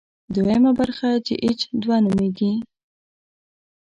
[0.33, 2.53] دویمه برخه چې اېچ دوه نومېږي.